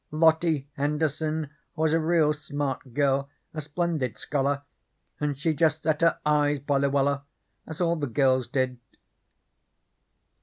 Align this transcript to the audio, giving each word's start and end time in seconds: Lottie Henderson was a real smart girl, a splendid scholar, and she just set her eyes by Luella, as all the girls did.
Lottie 0.09 0.67
Henderson 0.77 1.51
was 1.75 1.93
a 1.93 1.99
real 1.99 2.33
smart 2.33 2.95
girl, 2.95 3.29
a 3.53 3.61
splendid 3.61 4.17
scholar, 4.17 4.63
and 5.19 5.37
she 5.37 5.53
just 5.53 5.83
set 5.83 6.01
her 6.01 6.17
eyes 6.25 6.57
by 6.57 6.77
Luella, 6.77 7.23
as 7.67 7.79
all 7.79 7.95
the 7.97 8.07
girls 8.07 8.47
did. 8.47 8.79